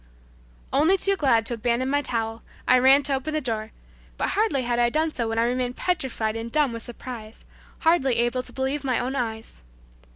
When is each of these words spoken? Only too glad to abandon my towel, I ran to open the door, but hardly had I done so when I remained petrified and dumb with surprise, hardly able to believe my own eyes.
Only 0.73 0.97
too 0.97 1.15
glad 1.15 1.45
to 1.45 1.53
abandon 1.53 1.87
my 1.87 2.01
towel, 2.01 2.41
I 2.67 2.79
ran 2.79 3.03
to 3.03 3.13
open 3.13 3.35
the 3.35 3.39
door, 3.39 3.71
but 4.17 4.29
hardly 4.29 4.63
had 4.63 4.79
I 4.79 4.89
done 4.89 5.11
so 5.13 5.29
when 5.29 5.37
I 5.37 5.43
remained 5.43 5.75
petrified 5.75 6.35
and 6.35 6.51
dumb 6.51 6.73
with 6.73 6.81
surprise, 6.81 7.45
hardly 7.81 8.15
able 8.15 8.41
to 8.41 8.51
believe 8.51 8.83
my 8.83 8.97
own 8.97 9.15
eyes. 9.15 9.61